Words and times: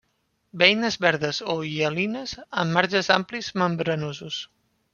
Beines 0.61 0.95
verdes 1.05 1.41
o 1.55 1.57
hialines, 1.67 2.35
amb 2.63 2.75
marges 2.79 3.13
amplis 3.19 3.53
membranosos. 3.65 4.45